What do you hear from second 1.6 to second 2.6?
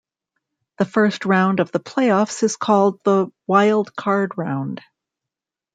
the playoffs is